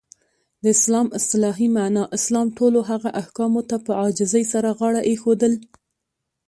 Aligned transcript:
د 0.63 0.65
اسلام 0.75 1.07
اصطلاحی 1.19 1.67
معنا: 1.77 2.03
اسلام 2.17 2.47
ټولو 2.57 2.79
هغه 2.91 3.09
احکامو 3.21 3.61
ته 3.69 3.75
په 3.85 3.91
عاجزی 4.01 4.43
سره 4.53 4.69
غاړه 4.79 5.01
ایښودل. 5.09 5.53